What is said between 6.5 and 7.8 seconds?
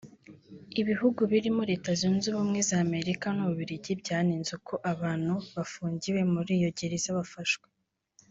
iyo gereza bafashwe